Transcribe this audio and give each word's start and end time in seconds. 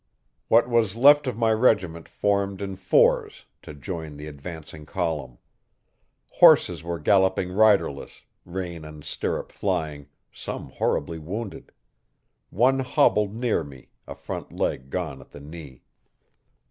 What 0.47 0.67
was 0.67 0.95
left 0.95 1.27
of 1.27 1.37
my 1.37 1.51
regiment 1.53 2.09
formed 2.09 2.59
in 2.59 2.75
fours 2.75 3.45
to 3.61 3.75
join 3.75 4.17
the 4.17 4.25
advancing 4.25 4.83
column. 4.83 5.37
Horses 6.31 6.81
were 6.83 6.97
galloping 6.97 7.51
riderless, 7.51 8.23
rein 8.43 8.83
and 8.83 9.03
stirrup 9.03 9.51
flying, 9.51 10.07
some 10.33 10.71
horribly 10.71 11.19
wounded. 11.19 11.71
One 12.49 12.79
hobbled 12.79 13.35
near 13.35 13.63
me, 13.63 13.89
a 14.07 14.15
front 14.15 14.51
leg 14.51 14.89
gone 14.89 15.21
at 15.21 15.29
the 15.29 15.39
knee. 15.39 15.83